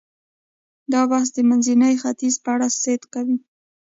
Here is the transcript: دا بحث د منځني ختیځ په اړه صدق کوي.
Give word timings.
دا 0.91 1.01
بحث 1.11 1.29
د 1.33 1.37
منځني 1.49 1.93
ختیځ 2.01 2.35
په 2.43 2.49
اړه 2.55 2.67
صدق 2.81 3.03
کوي. 3.13 3.37